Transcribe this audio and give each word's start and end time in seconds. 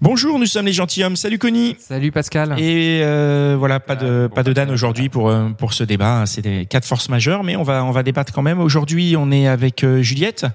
Bonjour, 0.00 0.38
nous 0.38 0.46
sommes 0.46 0.66
les 0.66 0.72
gentilshommes. 0.72 1.16
Salut 1.16 1.38
Connie. 1.38 1.76
Salut 1.80 2.12
Pascal. 2.12 2.54
Et 2.60 3.00
euh, 3.02 3.56
voilà, 3.58 3.80
pas 3.80 3.96
de 3.96 4.28
pas 4.32 4.44
de 4.44 4.52
Dan 4.52 4.70
aujourd'hui 4.70 5.08
pour 5.08 5.28
euh, 5.28 5.48
pour 5.50 5.72
ce 5.72 5.82
débat. 5.82 6.24
C'est 6.26 6.40
des 6.42 6.66
quatre 6.66 6.84
forces 6.84 7.08
majeures, 7.08 7.42
mais 7.42 7.56
on 7.56 7.64
va 7.64 7.84
on 7.84 7.90
va 7.90 8.04
débattre 8.04 8.32
quand 8.32 8.42
même. 8.42 8.60
Aujourd'hui, 8.60 9.16
on 9.18 9.32
est 9.32 9.48
avec 9.48 9.82
euh, 9.82 10.00
Juliette 10.00 10.46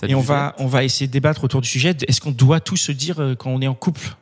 Salut, 0.00 0.12
et 0.12 0.14
on 0.14 0.20
va 0.22 0.54
on 0.58 0.66
va 0.66 0.84
essayer 0.84 1.06
de 1.06 1.12
débattre 1.12 1.44
autour 1.44 1.60
du 1.60 1.68
sujet. 1.68 1.94
Est-ce 2.08 2.22
qu'on 2.22 2.30
doit 2.30 2.60
tout 2.60 2.78
se 2.78 2.90
dire 2.90 3.20
euh, 3.20 3.34
quand 3.34 3.50
on 3.50 3.60
est 3.60 3.66
en 3.66 3.74
couple? 3.74 4.16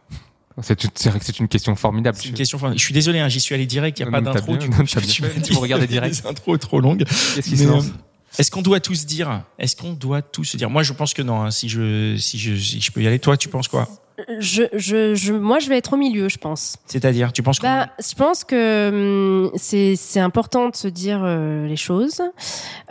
C'est 0.61 1.06
vrai 1.11 1.19
que 1.20 1.25
c'est 1.25 1.39
une 1.39 1.48
question 1.48 1.77
formidable. 1.77 2.17
C'est 2.20 2.28
une 2.30 2.34
question. 2.34 2.59
Je 2.73 2.78
suis 2.78 2.95
désolé, 2.95 3.20
hein, 3.20 3.28
j'y 3.28 3.41
suis 3.41 3.55
allé 3.55 3.67
direct. 3.67 3.98
Il 4.01 4.03
y 4.03 4.03
a 4.03 4.06
Non, 4.06 4.12
pas 4.12 4.20
d'intro. 4.20 4.56
tu 4.56 4.67
fait. 4.73 4.97
m'as 5.23 5.28
dit- 5.28 5.42
Tu 5.42 5.53
me 5.53 5.59
regardais 5.59 5.87
direct. 5.87 6.23
Les 6.25 6.28
intros 6.28 6.59
trop 6.59 6.80
longues. 6.80 7.05
Qu'est-ce 7.05 7.41
qui 7.42 7.51
Mais, 7.51 7.56
se 7.59 7.69
lance 7.69 7.87
Est-ce 8.39 8.51
qu'on 8.51 8.62
doit 8.62 8.80
tous 8.80 9.05
dire? 9.06 9.42
Est-ce 9.61 9.77
qu'on 9.77 9.92
doit 9.92 10.23
tous 10.23 10.45
se 10.45 10.56
dire? 10.56 10.70
Moi, 10.70 10.83
je 10.83 10.92
pense 10.95 11.12
que 11.14 11.20
non. 11.23 11.42
hein. 11.42 11.51
Si 11.53 11.69
je 11.69 12.17
si 12.17 12.39
je 12.39 12.56
si 12.56 12.80
je 12.80 12.91
peux 12.91 13.03
y 13.03 13.06
aller, 13.06 13.19
toi, 13.20 13.37
tu 13.37 13.48
penses 13.48 13.69
quoi? 13.69 13.87
Je, 14.38 14.62
je, 14.73 15.15
je, 15.15 15.33
moi, 15.33 15.59
je 15.59 15.69
vais 15.69 15.77
être 15.77 15.93
au 15.93 15.97
milieu, 15.97 16.28
je 16.28 16.39
pense. 16.39 16.77
C'est-à-dire, 16.86 17.33
tu 17.33 17.42
penses 17.42 17.61
Bah, 17.61 17.89
je 17.98 18.14
pense 18.14 18.45
que 18.45 19.45
hum, 19.47 19.50
c'est 19.56 19.97
c'est 19.97 20.20
important 20.20 20.69
de 20.69 20.77
se 20.77 20.89
dire 20.89 21.20
euh, 21.22 21.67
les 21.67 21.77
choses. 21.77 22.22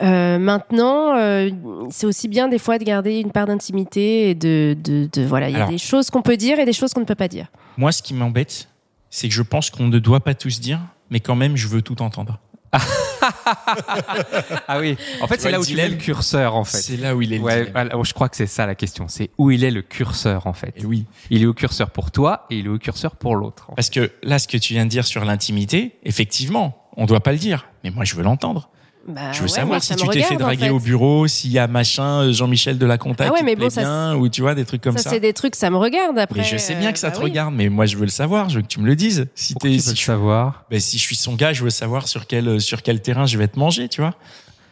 Euh, 0.01 0.37
maintenant, 0.39 1.17
euh, 1.17 1.49
c'est 1.89 2.05
aussi 2.05 2.27
bien 2.27 2.47
des 2.47 2.59
fois 2.59 2.77
de 2.77 2.83
garder 2.83 3.19
une 3.19 3.31
part 3.31 3.47
d'intimité 3.47 4.29
et 4.29 4.35
de, 4.35 4.75
de, 4.83 5.09
de 5.11 5.21
voilà, 5.23 5.49
il 5.49 5.57
y 5.57 5.61
a 5.61 5.67
des 5.67 5.77
choses 5.77 6.09
qu'on 6.09 6.21
peut 6.21 6.37
dire 6.37 6.59
et 6.59 6.65
des 6.65 6.73
choses 6.73 6.93
qu'on 6.93 7.01
ne 7.01 7.05
peut 7.05 7.15
pas 7.15 7.27
dire. 7.27 7.47
Moi, 7.77 7.91
ce 7.91 8.01
qui 8.01 8.13
m'embête, 8.13 8.67
c'est 9.09 9.27
que 9.27 9.33
je 9.33 9.41
pense 9.41 9.69
qu'on 9.69 9.87
ne 9.87 9.99
doit 9.99 10.19
pas 10.19 10.33
tous 10.33 10.59
dire, 10.59 10.79
mais 11.09 11.19
quand 11.19 11.35
même, 11.35 11.55
je 11.55 11.67
veux 11.67 11.81
tout 11.81 12.01
entendre. 12.01 12.39
Ah 14.67 14.79
oui. 14.79 14.97
En 15.21 15.27
fait, 15.27 15.41
c'est 15.41 15.51
là 15.51 15.59
où 15.59 15.65
tu 15.65 15.75
mets 15.75 15.89
le 15.89 15.95
curseur, 15.95 16.55
en 16.55 16.63
fait. 16.63 16.77
C'est 16.77 16.97
là 16.97 17.15
où 17.15 17.21
il 17.21 17.33
est. 17.33 17.37
le 17.37 17.43
Ouais, 17.43 17.71
je 18.03 18.13
crois 18.13 18.29
que 18.29 18.35
c'est 18.35 18.47
ça 18.47 18.65
la 18.65 18.75
question. 18.75 19.07
C'est 19.07 19.29
où 19.37 19.51
il 19.51 19.63
est 19.63 19.71
le 19.71 19.81
curseur, 19.81 20.47
en 20.47 20.53
fait. 20.53 20.73
Et 20.77 20.85
oui. 20.85 21.05
Il 21.29 21.41
est 21.43 21.45
au 21.45 21.53
curseur 21.53 21.89
pour 21.91 22.11
toi 22.11 22.45
et 22.49 22.59
il 22.59 22.65
est 22.65 22.69
au 22.69 22.77
curseur 22.77 23.15
pour 23.15 23.35
l'autre. 23.35 23.71
Parce 23.75 23.89
que 23.89 24.11
là, 24.23 24.39
ce 24.39 24.47
que 24.47 24.57
tu 24.57 24.73
viens 24.73 24.85
de 24.85 24.89
dire 24.89 25.05
sur 25.05 25.25
l'intimité, 25.25 25.95
effectivement, 26.03 26.87
on 26.97 27.05
doit 27.05 27.21
pas 27.21 27.31
le 27.31 27.37
dire. 27.37 27.67
Mais 27.83 27.91
moi, 27.91 28.05
je 28.05 28.15
veux 28.15 28.23
l'entendre. 28.23 28.69
Bah, 29.07 29.31
je 29.31 29.37
veux 29.37 29.43
ouais, 29.43 29.49
savoir 29.49 29.67
moi, 29.67 29.79
si 29.79 29.95
tu 29.95 30.07
t'es 30.07 30.21
fait 30.23 30.33
en 30.35 30.39
draguer 30.39 30.65
fait. 30.65 30.69
au 30.71 30.79
bureau, 30.79 31.27
s'il 31.27 31.51
y 31.51 31.59
a 31.59 31.67
machin, 31.67 32.23
euh, 32.23 32.31
Jean-Michel 32.33 32.79
de 32.79 32.85
la 32.87 32.97
Conta 32.97 33.25
Ah 33.27 33.31
ouais, 33.31 33.39
qui 33.39 33.45
mais 33.45 33.53
te 33.53 33.59
bon, 33.59 33.65
plaît 33.67 33.69
ça, 33.69 33.81
bien, 33.81 34.15
ou 34.15 34.29
tu 34.29 34.41
vois, 34.41 34.55
des 34.55 34.65
trucs 34.65 34.81
comme 34.81 34.97
ça, 34.97 35.03
ça. 35.03 35.09
c'est 35.11 35.19
des 35.19 35.33
trucs, 35.33 35.55
ça 35.55 35.69
me 35.69 35.77
regarde 35.77 36.17
après. 36.17 36.39
Mais 36.39 36.45
je 36.45 36.57
sais 36.57 36.73
bien 36.73 36.91
que 36.91 36.97
ça 36.97 37.07
euh, 37.07 37.11
te 37.11 37.17
bah 37.17 37.21
oui. 37.23 37.29
regarde, 37.29 37.53
mais 37.53 37.69
moi, 37.69 37.85
je 37.85 37.97
veux 37.97 38.05
le 38.05 38.09
savoir. 38.09 38.49
Je 38.49 38.55
veux 38.55 38.61
que 38.63 38.67
tu 38.67 38.79
me 38.79 38.87
le 38.87 38.95
dises. 38.95 39.27
Si 39.35 39.53
Pourquoi 39.53 39.69
tu 39.69 39.75
veux 39.75 39.81
si 39.81 39.89
le 39.89 39.95
je, 39.95 40.03
savoir 40.03 40.65
ben, 40.71 40.79
si 40.79 40.97
je 40.97 41.03
suis 41.03 41.15
son 41.15 41.35
gars, 41.35 41.53
je 41.53 41.63
veux 41.63 41.69
savoir 41.69 42.07
sur 42.07 42.25
quel, 42.25 42.59
sur 42.59 42.81
quel 42.81 42.99
terrain 43.01 43.27
je 43.27 43.37
vais 43.37 43.47
te 43.47 43.59
manger, 43.59 43.89
tu 43.89 44.01
vois. 44.01 44.15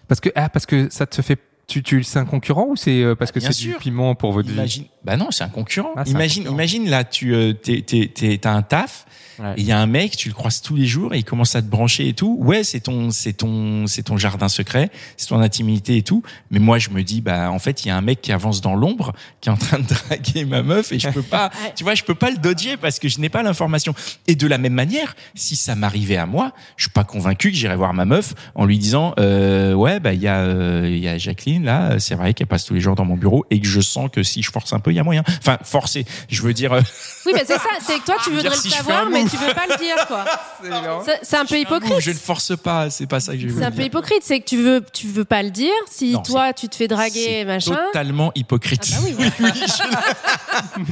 Parce 0.08 0.20
que 0.20 0.30
ah, 0.36 0.50
parce 0.50 0.66
que 0.66 0.90
ça 0.90 1.06
te 1.06 1.22
fait. 1.22 1.38
Tu, 1.74 1.82
tu 1.82 2.04
c'est 2.04 2.20
un 2.20 2.26
concurrent 2.26 2.68
ou 2.70 2.76
c'est 2.76 3.02
euh, 3.02 3.16
parce 3.16 3.32
Ah, 3.32 3.34
que 3.34 3.40
c'est 3.40 3.64
du 3.64 3.74
piment 3.74 4.14
pour 4.14 4.32
votre 4.32 4.48
vie 4.48 4.54
Imagine, 4.54 4.86
bah 5.04 5.18
non, 5.18 5.30
c'est 5.32 5.44
un 5.44 5.50
concurrent. 5.50 5.92
Ah, 5.96 6.02
un 6.02 6.04
imagine, 6.06 6.44
concurrent. 6.44 6.54
imagine 6.56 6.88
là, 6.90 7.04
tu, 7.04 7.34
euh, 7.34 7.54
t'es, 7.54 7.82
t'es, 7.82 8.12
t'es- 8.14 8.38
t'as 8.38 8.52
un 8.54 8.62
taf. 8.62 9.06
Ouais. 9.40 9.54
Et 9.58 9.62
il 9.62 9.66
y 9.66 9.72
a 9.72 9.80
un 9.80 9.88
mec, 9.88 10.16
tu 10.16 10.30
le 10.30 10.36
croises 10.36 10.62
tous 10.62 10.76
les 10.76 10.86
jours 10.86 11.16
et 11.16 11.18
il 11.18 11.24
commence 11.24 11.56
à 11.56 11.64
te 11.64 11.68
brancher 11.68 12.08
et 12.08 12.14
tout. 12.14 12.38
Ouais, 12.40 12.64
c'est 12.64 12.82
ton, 12.82 13.10
c'est 13.10 13.34
ton, 13.34 13.88
c'est 13.88 14.04
ton 14.04 14.16
jardin 14.16 14.48
secret, 14.48 14.92
c'est 15.18 15.30
ton 15.30 15.40
intimité 15.40 15.98
et 15.98 16.04
tout. 16.04 16.22
Mais 16.52 16.60
moi, 16.60 16.78
je 16.78 16.92
me 16.92 17.02
dis, 17.02 17.20
bah, 17.20 17.50
en 17.50 17.58
fait, 17.58 17.84
il 17.84 17.88
y 17.88 17.92
a 17.92 17.98
un 17.98 18.02
mec 18.02 18.22
qui 18.22 18.32
avance 18.32 18.62
dans 18.62 18.76
l'ombre, 18.76 19.12
qui 19.42 19.50
est 19.50 19.52
en 19.52 19.58
train 19.58 19.80
de 19.80 19.86
draguer 20.08 20.46
ma 20.46 20.62
meuf 20.62 20.92
et 20.92 21.00
je 21.00 21.10
peux 21.10 21.24
pas, 21.24 21.50
Ouais. 21.64 21.74
tu 21.76 21.84
vois, 21.84 21.96
je 21.96 22.04
peux 22.04 22.14
pas 22.14 22.30
le 22.30 22.38
dodger 22.38 22.78
parce 22.78 23.00
que 23.00 23.10
je 23.10 23.20
n'ai 23.20 23.30
pas 23.30 23.42
l'information. 23.42 23.96
Et 24.28 24.36
de 24.36 24.46
la 24.46 24.60
même 24.60 24.74
manière, 24.74 25.16
si 25.34 25.56
ça 25.56 25.74
m'arrivait 25.74 26.18
à 26.18 26.28
moi, 26.28 26.52
je 26.78 26.84
suis 26.84 26.92
pas 26.92 27.04
convaincu 27.04 27.50
que 27.50 27.58
j'irais 27.58 27.76
voir 27.76 27.96
ma 27.96 28.06
meuf 28.06 28.36
en 28.54 28.66
lui 28.66 28.78
disant, 28.78 29.16
euh, 29.20 29.74
ouais, 29.74 30.00
bah, 30.00 30.14
il 30.14 30.22
y 30.22 30.28
a, 30.28 30.42
euh, 30.42 30.88
il 30.88 31.00
y 31.00 31.08
a 31.08 31.18
Jacqueline 31.18 31.63
là, 31.64 32.00
c'est 32.00 32.16
vrai 32.16 32.34
qu'elle 32.34 32.48
passe 32.48 32.66
tous 32.66 32.74
les 32.74 32.80
jours 32.82 32.96
dans 32.96 33.06
mon 33.06 33.16
bureau 33.16 33.46
et 33.50 33.60
que 33.60 33.68
je 33.68 33.82
sens 33.82 34.10
que 34.12 34.22
si 34.24 34.42
je 34.44 34.52
force 34.52 34.72
un 34.74 34.80
peu, 34.80 34.92
il 34.92 34.96
y 34.96 35.00
a 35.00 35.04
moyen. 35.04 35.24
Enfin, 35.40 35.58
forcer. 35.64 36.06
Je 36.30 36.42
veux 36.42 36.54
dire, 36.54 36.74
euh, 36.74 36.82
Oui, 37.26 37.32
mais 37.36 37.44
c'est 37.46 37.58
ça, 37.58 37.70
c'est 37.82 38.00
que 38.00 38.06
toi, 38.06 38.16
tu 38.24 38.30
voudrais 38.32 38.50
le 38.50 38.56
savoir, 38.56 39.10
mais 39.10 39.24
tu 39.26 39.38
veux 39.38 39.54
pas 39.54 39.66
le 39.70 39.78
dire, 39.78 40.08
quoi. 40.08 40.26
C'est- 41.06 41.20
C'est 41.24 41.38
un 41.38 41.46
peu 41.46 41.60
hypocrite. 41.60 42.00
je 42.00 42.12
ne 42.12 42.16
force 42.16 42.56
pas, 42.58 42.90
c'est 42.90 43.08
pas 43.08 43.20
ça 43.20 43.34
que 43.34 43.40
je 43.40 43.48
veux 43.48 43.60
C'est 43.60 43.66
un 43.66 43.72
peu 43.72 43.84
hypocrite, 43.84 44.20
c'est 44.22 44.40
que 44.40 44.46
tu 44.46 44.58
veux, 44.58 44.84
tu 44.94 45.08
veux 45.08 45.26
pas 45.26 45.42
le 45.44 45.50
dire. 45.52 45.72
Si 45.90 46.12
Non, 46.14 46.22
toi, 46.22 46.54
tu 46.54 46.68
te 46.70 46.76
fais 46.76 46.88
draguer, 46.88 47.44
machin. 47.46 47.76
Totalement 47.92 48.32
hypocrite. 48.36 48.92
Ah 48.96 49.00
bah 49.02 49.08
oui. 49.40 49.50
je 49.68 50.84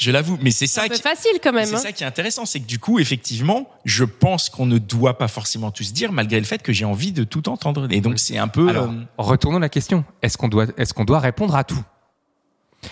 je 0.00 0.10
l'avoue. 0.10 0.38
Mais 0.40 0.50
c'est 0.50 0.66
ça 0.66 0.84
un 0.84 0.88
peu 0.88 0.94
qui, 0.94 1.02
facile 1.02 1.38
quand 1.42 1.52
même. 1.52 1.66
c'est 1.66 1.74
hein. 1.74 1.78
ça 1.78 1.92
qui 1.92 2.04
est 2.04 2.06
intéressant, 2.06 2.46
c'est 2.46 2.58
que 2.58 2.66
du 2.66 2.78
coup, 2.78 2.98
effectivement, 2.98 3.68
je 3.84 4.04
pense 4.04 4.48
qu'on 4.48 4.64
ne 4.64 4.78
doit 4.78 5.18
pas 5.18 5.28
forcément 5.28 5.70
tous 5.70 5.92
dire, 5.92 6.10
malgré 6.10 6.40
le 6.40 6.46
fait 6.46 6.62
que 6.62 6.72
j'ai 6.72 6.86
envie 6.86 7.12
de 7.12 7.22
tout 7.22 7.48
entendre. 7.50 7.86
Et 7.90 8.00
donc, 8.00 8.18
c'est 8.18 8.38
un 8.38 8.48
peu. 8.48 8.68
Alors, 8.68 8.86
euh, 8.86 9.04
retournons 9.18 9.58
la 9.58 9.68
question. 9.68 10.04
Est-ce 10.22 10.38
qu'on 10.38 10.48
doit, 10.48 10.66
est-ce 10.78 10.94
qu'on 10.94 11.04
doit 11.04 11.20
répondre 11.20 11.54
à 11.54 11.64
tout? 11.64 11.82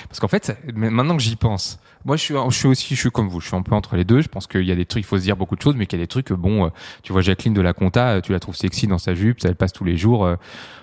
Parce 0.08 0.20
qu'en 0.20 0.28
fait, 0.28 0.56
maintenant 0.74 1.16
que 1.16 1.22
j'y 1.22 1.36
pense, 1.36 1.80
moi, 2.04 2.16
je 2.16 2.22
suis, 2.22 2.34
je 2.34 2.56
suis 2.56 2.68
aussi, 2.68 2.94
je 2.94 3.00
suis 3.00 3.10
comme 3.10 3.28
vous, 3.28 3.40
je 3.40 3.48
suis 3.48 3.56
un 3.56 3.62
peu 3.62 3.74
entre 3.74 3.96
les 3.96 4.04
deux. 4.04 4.20
Je 4.20 4.28
pense 4.28 4.46
qu'il 4.46 4.64
y 4.64 4.72
a 4.72 4.76
des 4.76 4.86
trucs, 4.86 5.02
il 5.02 5.06
faut 5.06 5.18
se 5.18 5.22
dire 5.22 5.36
beaucoup 5.36 5.56
de 5.56 5.62
choses, 5.62 5.74
mais 5.76 5.86
qu'il 5.86 5.98
y 5.98 6.02
a 6.02 6.04
des 6.04 6.08
trucs, 6.08 6.30
euh, 6.30 6.36
bon, 6.36 6.66
euh, 6.66 6.68
tu 7.02 7.12
vois 7.12 7.22
Jacqueline 7.22 7.54
de 7.54 7.60
la 7.60 7.72
Conta, 7.72 8.08
euh, 8.08 8.20
tu 8.20 8.32
la 8.32 8.40
trouves 8.40 8.56
sexy 8.56 8.86
dans 8.86 8.98
sa 8.98 9.14
jupe, 9.14 9.40
ça 9.40 9.48
elle 9.48 9.56
passe 9.56 9.72
tous 9.72 9.84
les 9.84 9.96
jours. 9.96 10.28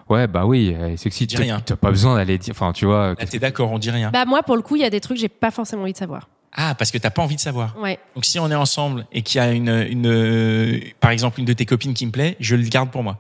ouais, 0.09 0.27
bah 0.27 0.45
oui, 0.45 0.75
elle 0.77 0.93
est 0.93 0.97
sexy. 0.97 1.25
Dis 1.27 1.37
rien. 1.37 1.61
T'as 1.61 1.75
pas 1.75 1.89
besoin 1.89 2.15
d'aller 2.15 2.37
dire, 2.37 2.53
enfin, 2.55 2.73
tu 2.73 2.85
vois. 2.85 3.15
là, 3.17 3.25
t'es 3.25 3.39
d'accord, 3.39 3.71
on 3.71 3.79
dit 3.79 3.91
rien. 3.91 4.11
Bah 4.11 4.25
moi, 4.25 4.43
pour 4.43 4.55
le 4.55 4.61
coup, 4.61 4.75
il 4.75 4.81
y 4.81 4.85
a 4.85 4.89
des 4.89 5.01
trucs 5.01 5.17
que 5.17 5.21
j'ai 5.21 5.29
pas 5.29 5.51
forcément 5.51 5.83
envie 5.83 5.93
de 5.93 5.97
savoir. 5.97 6.27
Ah, 6.57 6.73
parce 6.73 6.89
que 6.91 6.97
t'as 6.97 7.09
pas 7.09 7.21
envie 7.21 7.35
de 7.35 7.41
savoir. 7.41 7.77
Ouais. 7.77 7.99
Donc, 8.15 8.23
si 8.23 8.39
on 8.39 8.49
est 8.49 8.55
ensemble 8.55 9.05
et 9.11 9.23
qu'il 9.23 9.41
y 9.41 9.43
a 9.43 9.51
une, 9.51 9.67
une, 9.67 10.07
euh, 10.07 10.79
par 11.01 11.11
exemple, 11.11 11.39
une 11.39 11.45
de 11.45 11.53
tes 11.53 11.65
copines 11.65 11.93
qui 11.93 12.05
me 12.05 12.11
plaît, 12.11 12.37
je 12.39 12.55
le 12.55 12.63
garde 12.63 12.91
pour 12.91 13.03
moi. 13.03 13.19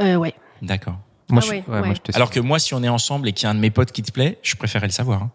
Euh, 0.00 0.16
ouais. 0.16 0.34
D'accord. 0.62 0.98
Moi, 1.32 1.42
Ah 1.42 1.46
je, 1.46 1.50
ouais, 1.52 1.56
ouais, 1.66 1.78
moi, 1.80 1.88
ouais. 1.88 1.94
je 1.96 2.00
te 2.12 2.14
Alors 2.16 2.30
que 2.30 2.38
moi, 2.40 2.58
si 2.60 2.74
on 2.74 2.82
est 2.84 2.88
ensemble 2.88 3.26
et 3.28 3.32
qu'il 3.32 3.44
y 3.44 3.46
a 3.48 3.50
un 3.50 3.54
de 3.54 3.60
mes 3.60 3.70
potes 3.70 3.90
qui 3.90 4.02
te 4.02 4.12
plaît, 4.12 4.38
je 4.42 4.54
préférerais 4.54 4.86
le 4.86 4.92
savoir. 4.92 5.22
hein. 5.22 5.30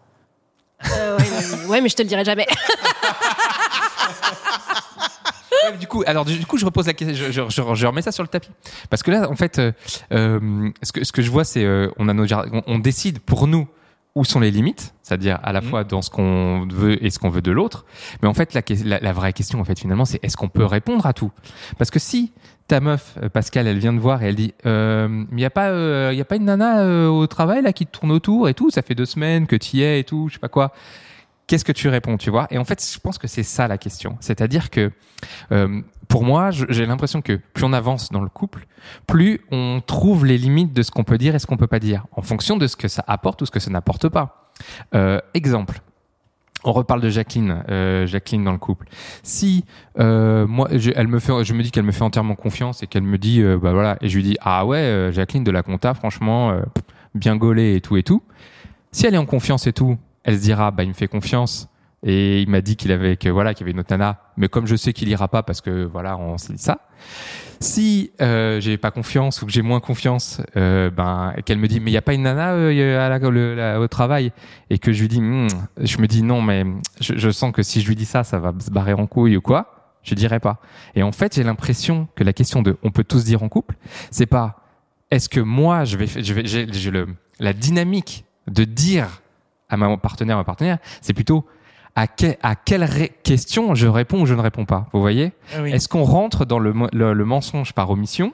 Euh, 0.96 1.18
ouais, 1.18 1.24
mais- 1.28 1.66
ouais, 1.66 1.80
mais 1.80 1.88
je 1.88 1.96
te 1.96 2.02
le 2.02 2.08
dirai 2.08 2.24
jamais. 2.24 2.46
Du 5.80 5.86
coup, 5.86 6.02
alors 6.06 6.24
du 6.24 6.46
coup, 6.46 6.56
je 6.56 6.64
repose 6.64 6.86
la 6.86 6.94
question, 6.94 7.14
je, 7.14 7.30
je, 7.32 7.42
je- 7.48 7.74
je 7.74 7.86
remets 7.86 8.00
ça 8.00 8.10
sur 8.12 8.22
le 8.22 8.28
tapis, 8.28 8.48
parce 8.90 9.02
que 9.02 9.10
là, 9.10 9.28
en 9.30 9.36
fait, 9.36 9.58
euh, 9.58 9.72
euh, 10.12 10.70
ce 10.82 10.92
que 10.92 11.04
ce 11.04 11.12
que 11.12 11.20
je 11.20 11.30
vois, 11.30 11.44
c'est 11.44 11.62
euh, 11.64 11.90
on 11.98 12.08
a 12.08 12.14
nos 12.14 12.26
on 12.66 12.78
décide 12.78 13.18
pour 13.20 13.46
nous 13.46 13.68
où 14.18 14.24
sont 14.24 14.40
les 14.40 14.50
limites, 14.50 14.94
c'est-à-dire 15.02 15.38
à 15.42 15.52
la 15.52 15.60
Mhm. 15.60 15.66
fois 15.68 15.84
dans 15.84 16.02
ce 16.02 16.10
qu'on 16.10 16.66
veut 16.70 17.02
et 17.04 17.10
ce 17.10 17.18
qu'on 17.18 17.30
veut 17.30 17.42
de 17.42 17.50
l'autre. 17.52 17.84
Mais 18.22 18.28
en 18.28 18.34
fait, 18.34 18.52
la, 18.54 18.62
que- 18.62 18.74
la, 18.84 18.98
la 19.00 19.12
vraie 19.12 19.32
question, 19.32 19.60
en 19.60 19.64
fait, 19.64 19.78
finalement, 19.78 20.04
c'est 20.04 20.22
est-ce 20.24 20.36
qu'on 20.36 20.48
peut 20.48 20.64
répondre 20.64 21.06
à 21.06 21.12
tout? 21.12 21.30
Parce 21.78 21.90
que 21.90 21.98
si 21.98 22.32
ta 22.66 22.80
meuf, 22.80 23.14
euh, 23.22 23.28
Pascal, 23.30 23.66
elle 23.66 23.78
vient 23.78 23.94
te 23.94 24.00
voir 24.00 24.22
et 24.22 24.28
elle 24.28 24.34
dit, 24.34 24.52
euh, 24.66 25.24
il 25.32 25.40
y 25.40 25.44
a 25.44 25.50
pas, 25.50 25.70
il 26.12 26.18
y 26.18 26.20
a 26.20 26.24
pas 26.24 26.36
une 26.36 26.44
nana 26.44 26.80
euh, 26.80 27.08
au 27.08 27.26
travail 27.26 27.62
là 27.62 27.72
qui 27.72 27.86
te 27.86 27.98
tourne 27.98 28.10
autour 28.12 28.48
et 28.48 28.54
tout, 28.54 28.70
ça 28.70 28.82
fait 28.82 28.94
deux 28.94 29.06
semaines 29.06 29.46
que 29.46 29.56
tu 29.56 29.78
y 29.78 29.82
es 29.82 30.00
et 30.00 30.04
tout, 30.04 30.28
je 30.28 30.34
sais 30.34 30.38
pas 30.38 30.48
quoi. 30.48 30.72
Qu'est-ce 31.48 31.64
que 31.64 31.72
tu 31.72 31.88
réponds, 31.88 32.18
tu 32.18 32.30
vois? 32.30 32.46
Et 32.50 32.58
en 32.58 32.64
fait, 32.64 32.86
je 32.94 33.00
pense 33.00 33.18
que 33.18 33.26
c'est 33.26 33.42
ça 33.42 33.66
la 33.66 33.78
question. 33.78 34.16
C'est-à-dire 34.20 34.70
que 34.70 34.92
euh, 35.50 35.80
pour 36.06 36.22
moi, 36.22 36.50
j'ai 36.50 36.86
l'impression 36.86 37.22
que 37.22 37.40
plus 37.54 37.64
on 37.64 37.72
avance 37.72 38.12
dans 38.12 38.20
le 38.20 38.28
couple, 38.28 38.66
plus 39.06 39.40
on 39.50 39.82
trouve 39.84 40.26
les 40.26 40.38
limites 40.38 40.72
de 40.72 40.82
ce 40.82 40.90
qu'on 40.90 41.04
peut 41.04 41.18
dire 41.18 41.34
et 41.34 41.38
ce 41.38 41.46
qu'on 41.46 41.56
peut 41.56 41.66
pas 41.66 41.80
dire, 41.80 42.06
en 42.12 42.22
fonction 42.22 42.58
de 42.58 42.66
ce 42.66 42.76
que 42.76 42.86
ça 42.86 43.02
apporte 43.06 43.42
ou 43.42 43.46
ce 43.46 43.50
que 43.50 43.60
ça 43.60 43.70
n'apporte 43.70 44.08
pas. 44.08 44.52
Euh, 44.94 45.20
exemple. 45.34 45.80
On 46.64 46.72
reparle 46.72 47.00
de 47.00 47.08
Jacqueline, 47.08 47.62
euh, 47.70 48.04
Jacqueline 48.06 48.44
dans 48.44 48.52
le 48.52 48.58
couple. 48.58 48.88
Si 49.22 49.64
euh, 49.98 50.46
moi, 50.46 50.68
je, 50.72 50.90
elle 50.94 51.06
me 51.08 51.20
fait, 51.20 51.44
je 51.44 51.54
me 51.54 51.62
dis 51.62 51.70
qu'elle 51.70 51.84
me 51.84 51.92
fait 51.92 52.02
entièrement 52.02 52.34
confiance 52.34 52.82
et 52.82 52.86
qu'elle 52.88 53.04
me 53.04 53.16
dit, 53.16 53.40
euh, 53.40 53.58
bah 53.58 53.72
voilà, 53.72 53.96
et 54.00 54.08
je 54.08 54.16
lui 54.16 54.24
dis, 54.24 54.36
ah 54.40 54.66
ouais, 54.66 54.78
euh, 54.78 55.12
Jacqueline 55.12 55.44
de 55.44 55.50
la 55.52 55.62
compta, 55.62 55.94
franchement, 55.94 56.50
euh, 56.50 56.60
bien 57.14 57.36
gaulée 57.36 57.76
et 57.76 57.80
tout 57.80 57.96
et 57.96 58.02
tout. 58.02 58.22
Si 58.90 59.06
elle 59.06 59.14
est 59.14 59.18
en 59.18 59.26
confiance 59.26 59.66
et 59.66 59.72
tout, 59.72 59.98
elle 60.28 60.36
se 60.36 60.42
dira, 60.42 60.70
bah 60.70 60.82
il 60.82 60.90
me 60.90 60.94
fait 60.94 61.08
confiance. 61.08 61.70
Et 62.02 62.42
il 62.42 62.50
m'a 62.50 62.60
dit 62.60 62.76
qu'il 62.76 62.92
avait 62.92 63.16
que 63.16 63.30
voilà 63.30 63.54
qu'il 63.54 63.64
avait 63.64 63.70
une 63.72 63.80
autre 63.80 63.90
nana. 63.90 64.20
Mais 64.36 64.48
comme 64.48 64.66
je 64.66 64.76
sais 64.76 64.92
qu'il 64.92 65.08
ira 65.08 65.26
pas 65.26 65.42
parce 65.42 65.62
que 65.62 65.84
voilà 65.84 66.18
on 66.18 66.36
se 66.36 66.52
dit 66.52 66.62
ça 66.62 66.80
si 67.60 68.12
euh, 68.20 68.60
j'ai 68.60 68.76
pas 68.76 68.92
confiance 68.92 69.42
ou 69.42 69.46
que 69.46 69.50
j'ai 69.50 69.62
moins 69.62 69.80
confiance 69.80 70.40
euh, 70.56 70.90
ben 70.90 71.34
qu'elle 71.44 71.58
me 71.58 71.66
dit 71.66 71.80
mais 71.80 71.90
il 71.90 71.94
y 71.94 71.96
a 71.96 72.02
pas 72.02 72.14
une 72.14 72.22
nana 72.22 72.52
euh, 72.52 73.78
au 73.78 73.88
travail? 73.88 74.30
Et 74.70 74.78
que 74.78 74.92
je 74.92 75.00
lui 75.00 75.08
dis 75.08 75.20
Hmm, 75.20 75.48
je 75.80 75.98
me 75.98 76.06
dis 76.06 76.22
non 76.22 76.42
mais 76.42 76.64
je, 77.00 77.30
sens 77.30 77.50
que 77.50 77.62
si 77.62 77.80
je 77.80 77.88
lui 77.88 77.96
dis 77.96 78.04
ça 78.04 78.22
ça 78.22 78.38
va 78.38 78.52
se 78.60 78.70
barrer 78.70 78.92
en 78.92 79.06
couille 79.06 79.36
ou 79.36 79.40
quoi 79.40 79.96
je 80.02 80.14
dirais 80.14 80.40
pas. 80.40 80.60
Et 80.94 81.02
en 81.02 81.10
fait 81.10 81.34
j'ai 81.36 81.42
l'impression 81.42 82.06
que 82.14 82.22
la 82.22 82.34
question 82.34 82.60
de 82.60 82.76
on 82.82 82.90
peut 82.90 83.02
tous 83.02 83.24
dire 83.24 83.42
en 83.42 83.48
couple 83.48 83.76
c'est 84.10 84.26
pas 84.26 84.62
est-ce 85.10 85.30
que 85.30 85.40
moi 85.40 85.84
je 85.84 85.96
vais 85.96 86.06
je 86.06 86.34
vais 86.34 86.44
j'ai 86.44 86.90
le 86.90 87.08
la 87.40 87.54
dynamique 87.54 88.26
de 88.46 88.64
dire 88.64 89.22
à 89.68 89.76
ma 89.76 89.96
partenaire, 89.96 90.36
ma 90.36 90.44
partenaire, 90.44 90.78
c'est 91.00 91.12
plutôt 91.14 91.44
à, 91.94 92.06
que- 92.06 92.36
à 92.42 92.54
quelle 92.54 92.84
ré- 92.84 93.12
question 93.22 93.74
je 93.74 93.86
réponds 93.88 94.20
ou 94.22 94.26
je 94.26 94.34
ne 94.34 94.40
réponds 94.40 94.64
pas. 94.64 94.86
Vous 94.92 95.00
voyez 95.00 95.32
Ah 95.54 95.62
oui. 95.62 95.72
Est-ce 95.72 95.88
qu'on 95.88 96.04
rentre 96.04 96.44
dans 96.44 96.58
le, 96.58 96.72
mo- 96.72 96.88
le, 96.92 97.12
le 97.12 97.24
mensonge 97.24 97.72
par 97.72 97.90
omission 97.90 98.32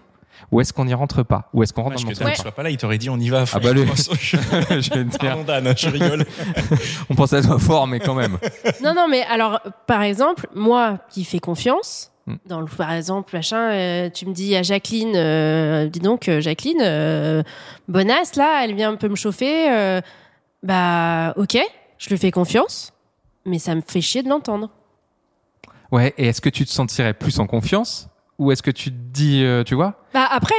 ou 0.50 0.60
est-ce 0.60 0.72
qu'on 0.72 0.84
n'y 0.84 0.94
rentre 0.94 1.22
pas 1.22 1.48
Ou 1.54 1.62
est-ce 1.62 1.72
qu'on 1.72 1.82
rentre 1.82 1.96
dans 1.96 2.02
que 2.02 2.08
le 2.18 2.24
mensonge 2.26 2.36
soit 2.36 2.52
pas 2.52 2.62
là, 2.64 2.70
il 2.70 2.76
t'aurait 2.76 2.98
dit 2.98 3.08
on 3.08 3.18
y 3.18 3.28
va. 3.30 3.42
à 3.42 3.46
fond. 3.46 3.58
Ah 3.60 3.64
bah 3.64 3.72
lui. 3.72 3.84
Je 4.20 4.36
Je 4.80 4.90
vais 4.90 5.04
te 5.04 5.10
dire, 5.10 5.18
Pardon 5.18 5.44
Dan, 5.44 5.74
je 5.76 5.88
rigole. 5.88 6.26
on 7.10 7.14
pense 7.14 7.32
à 7.32 7.40
toi 7.42 7.58
fort, 7.58 7.86
mais 7.86 8.00
quand 8.00 8.14
même. 8.14 8.36
Non, 8.82 8.94
non, 8.94 9.06
mais 9.08 9.22
alors, 9.22 9.60
par 9.86 10.02
exemple, 10.02 10.46
moi 10.54 10.98
qui 11.10 11.24
fais 11.24 11.38
confiance, 11.40 12.10
Hmm. 12.26 12.36
dans 12.46 12.62
le, 12.62 12.66
par 12.66 12.90
exemple, 12.90 13.36
machin, 13.36 13.58
euh, 13.72 14.08
tu 14.08 14.24
me 14.24 14.32
dis 14.32 14.56
à 14.56 14.62
Jacqueline, 14.62 15.12
euh, 15.14 15.88
dis 15.88 16.00
donc, 16.00 16.30
euh, 16.30 16.40
Jacqueline, 16.40 16.80
euh, 16.80 17.42
bonasse, 17.86 18.36
là, 18.36 18.62
elle 18.64 18.74
vient 18.74 18.92
un 18.92 18.96
peu 18.96 19.08
me 19.10 19.14
chauffer, 19.14 19.70
euh, 19.70 20.00
bah, 20.64 21.34
ok, 21.36 21.58
je 21.98 22.08
lui 22.08 22.18
fais 22.18 22.30
confiance, 22.30 22.92
mais 23.44 23.58
ça 23.58 23.74
me 23.74 23.82
fait 23.86 24.00
chier 24.00 24.22
de 24.22 24.28
l'entendre. 24.30 24.70
Ouais, 25.92 26.14
et 26.16 26.26
est-ce 26.26 26.40
que 26.40 26.48
tu 26.48 26.64
te 26.64 26.70
sentirais 26.70 27.12
plus 27.14 27.38
en 27.38 27.46
confiance? 27.46 28.08
Ou 28.38 28.50
est-ce 28.50 28.62
que 28.62 28.70
tu 28.70 28.90
te 28.90 28.96
dis, 28.96 29.44
euh, 29.44 29.62
tu 29.62 29.74
vois? 29.74 30.03
Bah, 30.14 30.26
après, 30.30 30.54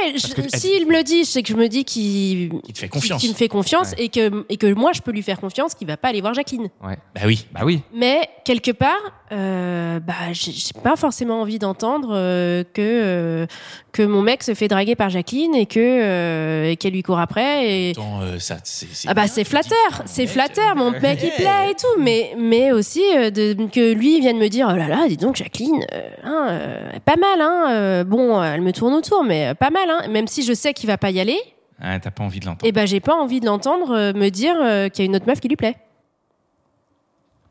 s'il 0.54 0.86
me 0.86 0.92
le 0.92 1.02
dit, 1.02 1.24
c'est 1.24 1.42
que 1.42 1.48
je 1.48 1.56
me 1.56 1.66
dis 1.68 1.84
qu'il 1.84 2.50
fait 2.74 2.88
confiance. 2.88 3.20
qu'il 3.22 3.30
me 3.30 3.34
fait 3.34 3.48
confiance 3.48 3.92
Ouais. 3.92 4.04
et, 4.04 4.08
que, 4.10 4.44
et 4.50 4.56
que 4.58 4.72
moi, 4.74 4.92
je 4.92 5.00
peux 5.00 5.10
lui 5.12 5.22
faire 5.22 5.40
confiance 5.40 5.74
qu'il 5.74 5.86
va 5.88 5.96
pas 5.96 6.08
aller 6.08 6.20
voir 6.20 6.34
Jacqueline. 6.34 6.68
Ouais. 6.84 6.98
Bah 7.14 7.22
oui. 7.26 7.46
Bah 7.52 7.60
oui. 7.64 7.80
Mais 7.94 8.28
quelque 8.44 8.70
part, 8.70 8.92
euh, 9.32 9.98
bah, 10.00 10.14
j'ai 10.32 10.52
pas 10.84 10.96
forcément 10.96 11.40
envie 11.40 11.58
d'entendre 11.58 12.10
euh, 12.12 12.62
que 12.74 12.80
euh, 12.82 13.46
que 13.92 14.02
mon 14.02 14.20
mec 14.22 14.42
se 14.42 14.52
fait 14.54 14.68
draguer 14.68 14.94
par 14.94 15.08
Jacqueline 15.08 15.54
et 15.54 15.64
que 15.66 15.80
euh, 15.80 16.74
qu'elle 16.76 16.92
lui 16.92 17.02
court 17.02 17.18
après. 17.18 17.66
Et 17.66 17.90
Attends, 17.92 18.20
euh, 18.22 18.38
ça, 18.38 18.58
c'est, 18.62 18.86
c'est 18.92 19.08
ah 19.08 19.14
bah 19.14 19.26
c'est 19.26 19.44
flatteur, 19.44 20.02
c'est 20.04 20.26
flatteur, 20.26 20.76
mon 20.76 20.90
mec 21.00 21.18
il 21.22 21.30
plaît 21.30 21.70
et 21.70 21.74
tout, 21.74 22.00
mais 22.00 22.34
mais 22.38 22.72
aussi 22.72 23.02
euh, 23.16 23.30
de, 23.30 23.54
que 23.72 23.92
lui 23.94 24.20
vienne 24.20 24.38
me 24.38 24.48
dire 24.48 24.68
oh 24.70 24.76
là 24.76 24.86
là, 24.86 25.08
dis 25.08 25.16
donc 25.16 25.36
Jacqueline, 25.36 25.84
hein, 26.24 26.46
euh, 26.50 26.90
pas 27.04 27.16
mal 27.16 27.40
hein, 27.40 27.66
euh, 27.70 28.04
bon 28.04 28.42
elle 28.42 28.60
me 28.60 28.72
tourne 28.72 28.92
autour, 28.94 29.24
mais 29.24 29.45
euh, 29.46 29.54
pas 29.54 29.70
mal 29.70 29.88
hein, 29.90 30.08
même 30.08 30.26
si 30.28 30.42
je 30.44 30.52
sais 30.52 30.72
qu'il 30.74 30.86
va 30.88 30.98
pas 30.98 31.10
y 31.10 31.20
aller, 31.20 31.38
Ah, 31.80 31.98
t'as 32.00 32.10
pas 32.10 32.22
envie 32.24 32.40
de 32.40 32.46
l'entendre. 32.46 32.66
et 32.68 32.72
ben 32.72 32.86
j'ai 32.86 33.00
pas 33.00 33.14
envie 33.14 33.40
de 33.40 33.46
l'entendre 33.46 33.90
euh, 33.96 34.12
me 34.12 34.28
dire 34.30 34.54
euh, 34.60 34.88
qu'il 34.88 35.04
y 35.04 35.06
a 35.06 35.10
une 35.10 35.16
autre 35.16 35.26
meuf 35.26 35.40
qui 35.40 35.48
lui 35.48 35.56
plaît. 35.56 35.76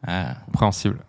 Ah, 0.07 0.35
Compréhensible. 0.45 0.99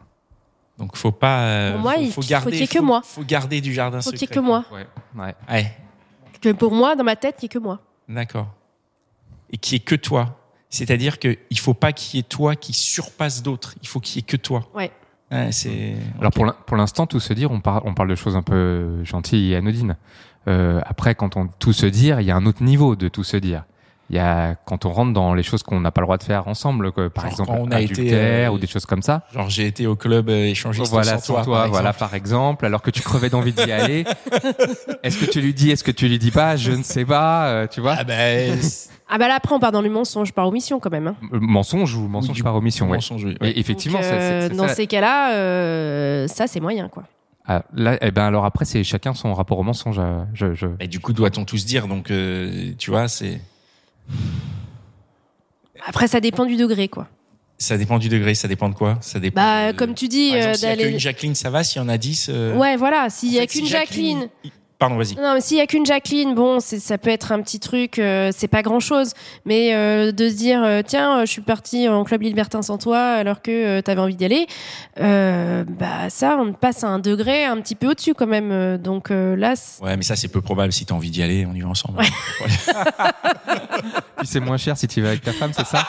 donc 0.78 0.96
faut 0.96 1.12
pas. 1.12 1.42
euh, 1.46 1.72
Pour 1.72 1.80
moi, 1.80 1.94
faut, 1.94 2.00
il- 2.00 2.12
faut 2.12 2.22
faut 2.22 2.28
garder. 2.28 2.50
qu'il 2.52 2.60
y 2.60 2.64
ait 2.64 2.66
que 2.66 2.78
faut- 2.78 2.84
moi. 2.84 3.02
Faut 3.04 3.22
garder 3.24 3.60
du 3.60 3.72
jardin 3.74 4.00
Faut 4.00 4.10
qu'il 4.10 4.20
y 4.20 4.24
ait 4.24 4.26
secret. 4.26 4.34
que 4.36 4.40
moi, 4.40 4.64
Ouais. 4.72 4.86
Ouais. 5.16 5.34
Ouais, 5.50 5.72
que 6.40 6.52
pour 6.52 6.72
moi 6.72 6.96
dans 6.96 7.04
ma 7.04 7.16
tête 7.16 7.36
il 7.40 7.44
y 7.44 7.46
ait 7.46 7.48
que 7.48 7.58
moi. 7.58 7.80
d'accord. 8.08 8.48
Et 9.50 9.58
qui 9.58 9.76
est 9.76 9.80
que 9.80 9.94
toi. 9.94 10.38
C'est-à-dire 10.70 11.18
que 11.20 11.38
il 11.50 11.58
faut 11.58 11.74
pas 11.74 11.92
qu'il 11.92 12.16
y 12.16 12.20
ait 12.20 12.24
toi 12.24 12.56
qui 12.56 12.72
surpasse 12.72 13.42
d'autres. 13.42 13.74
Il 13.82 13.88
faut 13.88 14.00
qu'il 14.00 14.16
y 14.16 14.18
ait 14.18 14.22
que 14.26 14.36
toi. 14.36 14.66
Ouais. 14.74 14.90
Ouais, 15.30 15.50
c'est. 15.52 15.94
Alors 16.20 16.32
pour 16.32 16.44
l'in- 16.44 16.56
pour 16.66 16.76
l'instant, 16.76 17.06
tout 17.06 17.20
se 17.20 17.32
dire, 17.32 17.50
on, 17.50 17.60
par- 17.60 17.84
on 17.86 17.94
parle 17.94 18.08
de 18.08 18.14
choses 18.14 18.36
un 18.36 18.42
peu 18.42 19.02
gentilles 19.04 19.52
et 19.52 19.56
anodines. 19.56 19.96
Euh, 20.48 20.81
après, 20.87 21.14
quand 21.14 21.37
on 21.37 21.48
tout 21.58 21.72
se 21.72 21.87
dire, 21.87 22.20
il 22.20 22.26
y 22.26 22.31
a 22.31 22.37
un 22.37 22.46
autre 22.46 22.62
niveau 22.62 22.96
de 22.96 23.08
tout 23.08 23.25
se 23.25 23.37
dire. 23.37 23.64
Il 24.08 24.14
y 24.14 24.20
a 24.20 24.54
quand 24.66 24.84
on 24.87 24.93
rentre 24.93 25.12
dans 25.12 25.34
les 25.34 25.43
choses 25.43 25.64
qu'on 25.64 25.81
n'a 25.81 25.90
pas 25.90 26.00
le 26.00 26.04
droit 26.06 26.16
de 26.16 26.22
faire 26.22 26.46
ensemble, 26.46 26.93
quoi, 26.93 27.10
par 27.10 27.25
Genre 27.25 27.32
exemple 27.32 27.50
on 27.60 27.72
a 27.72 27.81
été, 27.81 27.93
adultère 28.02 28.50
euh, 28.52 28.54
ou 28.54 28.58
des 28.60 28.69
choses 28.69 28.87
comme 28.87 29.02
ça. 29.02 29.22
Genre 29.34 29.50
j'ai 29.50 29.66
été 29.66 29.88
au 29.88 29.96
club 29.96 30.28
euh, 30.28 30.44
échangiste 30.46 30.93
Voilà, 30.93 31.19
sans 31.19 31.26
toi. 31.34 31.38
sans 31.40 31.44
toi, 31.44 31.58
par 31.62 31.69
voilà 31.70 31.88
exemple. 31.88 31.98
par 31.98 32.14
exemple, 32.14 32.66
alors 32.66 32.82
que 32.82 32.93
tu 32.93 33.02
crevais 33.02 33.31
d'envie 33.31 33.52
d'y 33.52 33.72
aller. 33.72 34.04
Est-ce 35.02 35.19
que 35.19 35.25
tu 35.28 35.40
lui 35.40 35.52
dis, 35.54 35.72
est-ce 35.72 35.82
que 35.82 35.90
tu 35.90 36.06
lui 36.06 36.19
dis 36.20 36.31
pas? 36.31 36.54
Je 36.54 36.70
ne 36.70 36.84
sais 36.84 37.04
pas, 37.04 37.48
euh, 37.48 37.66
tu 37.66 37.81
vois. 37.81 37.96
Ah 37.98 38.04
ben. 38.04 38.56
Ah 39.08 39.19
bah 39.19 39.26
là 39.28 39.34
après 39.37 39.54
on 39.54 39.58
part 39.60 39.72
dans 39.72 39.82
le 39.82 39.90
mensonge 39.90 40.32
par 40.32 40.46
omission 40.46 40.78
quand 40.81 40.90
même. 40.90 41.08
Hein. 41.08 41.16
Euh, 41.32 41.38
Mensonge 41.40 41.94
ou 41.96 42.06
mensonge 42.06 42.43
par 42.44 42.54
omission, 42.54 42.87
ouais. 42.87 42.98
mensonge, 42.98 43.25
oui. 43.25 43.37
Et 43.43 43.58
effectivement, 43.58 43.98
Donc, 43.98 44.04
c'est- 44.04 44.12
euh, 44.14 44.40
c'est- 44.43 44.48
c'est 44.50 44.56
dans 44.56 44.69
ça. 44.69 44.75
ces 44.75 44.87
cas-là, 44.87 45.34
euh, 45.34 46.28
ça 46.28 46.46
c'est 46.46 46.60
moyen 46.60 46.88
quoi. 46.88 47.02
Ah, 47.48 47.64
là, 47.75 47.96
eh 48.00 48.10
ben 48.10 48.25
alors 48.25 48.44
après, 48.44 48.64
c'est 48.64 48.82
chacun 48.82 49.14
son 49.14 49.32
rapport 49.32 49.58
au 49.58 49.62
mensonge. 49.62 49.98
euh, 50.00 50.25
Je, 50.34 50.54
je... 50.54 50.66
Et 50.81 50.88
du 50.88 50.98
coup, 51.00 51.12
doit-on 51.12 51.44
tous 51.44 51.64
dire 51.64 51.87
Donc, 51.87 52.10
euh, 52.10 52.72
tu 52.78 52.90
vois, 52.90 53.06
c'est. 53.08 53.40
Après 55.87 56.08
ça 56.08 56.20
dépend 56.20 56.44
du 56.46 56.56
degré 56.56 56.88
quoi. 56.88 57.08
Ça 57.58 57.78
dépend 57.78 57.98
du 57.98 58.08
degré, 58.08 58.34
ça 58.34 58.48
dépend 58.48 58.69
de 58.69 58.75
quoi? 58.75 58.98
Ça 59.00 59.19
dépend. 59.20 59.40
Bah 59.40 59.72
de- 59.72 59.78
comme 59.78 59.94
tu 59.94 60.08
dis 60.08 60.31
Par 60.31 60.37
exemple, 60.38 60.50
euh, 60.54 60.58
s'il 60.58 60.69
y 60.69 60.72
a 60.72 60.76
qu'une 60.90 60.98
Jacqueline, 60.98 61.34
ça 61.34 61.50
va. 61.50 61.64
S'il 61.64 61.81
y 61.81 61.84
en 61.84 61.88
a 61.88 61.96
10. 61.98 62.28
euh, 62.31 62.56
Ouais 62.56 62.76
voilà, 62.76 63.08
s'il 63.10 63.32
y 63.32 63.38
en 63.40 63.44
a 63.44 63.46
si 63.48 63.58
qu'une 63.60 63.66
Jacqueline. 63.69 64.28
Pardon, 64.78 64.96
vas-y. 64.96 65.14
Non 65.17 65.32
mais 65.32 65.40
s'il 65.40 65.56
y 65.56 65.61
a 65.61 65.67
qu'une 65.67 65.87
Jacqueline, 65.87 66.34
bon 66.34 66.61
c'est- 66.61 66.81
ça 66.81 66.99
peut 66.99 67.08
être 67.08 67.32
un 67.32 67.40
petit 67.40 67.61
truc, 67.61 67.99
euh, 67.99 68.31
c'est 68.37 68.46
pas 68.49 68.61
grand 68.61 68.78
chose, 68.78 69.14
mais 69.46 69.75
euh, 69.75 70.12
de 70.12 70.28
se 70.28 70.34
dire 70.34 70.62
euh, 70.62 70.82
tiens 70.87 71.25
je 71.25 71.31
suis 71.31 71.40
partie 71.40 71.88
en 71.88 72.05
club 72.05 72.20
libertin 72.20 72.61
sans 72.61 72.76
toi 72.76 72.99
alors 73.00 73.40
que 73.40 73.78
euh, 73.78 73.82
t'avais 73.82 74.02
envie 74.02 74.17
d'y 74.17 74.26
aller, 74.26 74.46
euh, 75.00 75.64
bah 75.67 76.11
ça 76.11 76.37
on 76.38 76.52
passe 76.52 76.84
à 76.84 76.88
un 76.88 76.99
degré 76.99 77.46
un 77.46 77.58
petit 77.62 77.75
peu 77.75 77.88
au-dessus 77.88 78.12
quand 78.12 78.26
même. 78.26 78.76
Donc 78.76 79.11
euh, 79.11 79.34
là 79.34 79.56
c'est- 79.56 79.82
Ouais, 79.82 79.96
mais 79.96 80.02
ça, 80.02 80.14
c'est 80.14 80.28
peu 80.28 80.43
probable. 80.43 80.75
Si 80.75 80.84
t'as 80.84 80.94
envie 80.94 81.11
d'y 81.11 81.22
aller, 81.22 81.46
on 81.50 81.55
y 81.55 81.61
va 81.62 81.69
ensemble. 81.69 81.99
Puis 84.19 84.26
c'est 84.26 84.40
moins 84.40 84.58
cher 84.58 84.76
si 84.76 84.87
tu 84.88 85.00
vas 85.00 85.08
avec 85.08 85.22
ta 85.22 85.32
femme, 85.32 85.52
c'est 85.56 85.67
ça? 85.67 85.87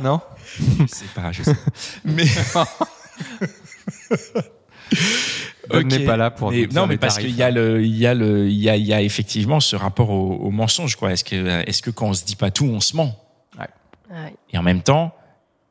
Non? 0.00 0.20
Je 0.58 0.86
sais 0.88 1.04
pas, 1.14 1.32
je 1.32 1.42
sais. 1.42 1.56
Mais. 2.04 2.24
Bob 5.70 5.84
Ok. 5.84 5.90
n'est 5.90 6.04
pas 6.04 6.16
là 6.16 6.30
pour 6.30 6.50
Mais- 6.50 6.66
non, 6.72 6.86
mais 6.86 6.96
parce 6.98 7.18
qu'il 7.18 7.34
y 7.34 7.42
a 7.42 7.50
le, 7.50 7.84
il 7.84 7.96
y 7.96 8.06
a 8.06 8.14
le, 8.14 8.48
il 8.48 8.56
y 8.58 8.68
a, 8.68 8.76
il 8.76 8.84
y 8.84 8.92
a 8.92 9.00
effectivement 9.02 9.60
ce 9.60 9.76
rapport 9.76 10.10
au, 10.10 10.34
au 10.36 10.50
mensonge, 10.50 10.96
quoi. 10.96 11.12
Est-ce 11.12 11.24
que, 11.24 11.68
est-ce 11.68 11.82
que 11.82 11.90
quand 11.90 12.08
on 12.08 12.12
se 12.14 12.24
dit 12.24 12.36
pas 12.36 12.50
tout, 12.50 12.66
on 12.66 12.80
se 12.80 12.96
ment? 12.96 13.16
Ouais. 14.10 14.34
Et 14.52 14.58
en 14.58 14.62
même 14.62 14.82
temps, 14.82 15.14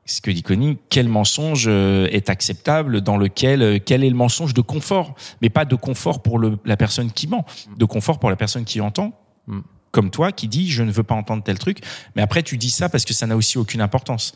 ce 0.06 0.20
que 0.20 0.32
dit 0.32 0.44
Connie, 0.44 0.78
quel 0.90 1.08
mensonge 1.08 1.66
euh, 1.68 2.08
est 2.12 2.30
acceptable 2.30 3.02
dans 3.02 3.16
lequel, 3.16 3.62
euh, 3.62 3.80
quel 3.84 4.04
est 4.04 4.10
le 4.10 4.16
mensonge 4.16 4.54
de 4.54 4.62
confort? 4.62 5.16
Mais 5.42 5.50
pas 5.50 5.64
de 5.66 5.76
confort 5.76 6.22
pour 6.22 6.40
le, 6.40 6.58
la 6.66 6.76
personne 6.76 7.12
qui 7.12 7.28
ment, 7.28 7.46
de 7.78 7.86
confort 7.86 8.20
pour 8.20 8.30
la 8.30 8.36
personne 8.36 8.66
qui 8.66 8.82
entend. 8.82 9.14
Mm. 9.48 9.60
Comme 9.92 10.10
toi, 10.10 10.32
qui 10.32 10.48
dit 10.48 10.70
je 10.72 10.82
ne 10.84 10.92
veux 10.92 11.04
pas 11.04 11.14
entendre 11.16 11.44
tel 11.44 11.60
truc, 11.60 11.78
mais 12.16 12.22
après 12.24 12.42
tu 12.42 12.58
dis 12.58 12.72
ça 12.72 12.90
parce 12.90 13.06
que 13.06 13.14
ça 13.14 13.28
n'a 13.28 13.38
aussi 13.38 13.58
aucune 13.60 13.80
importance. 13.80 14.34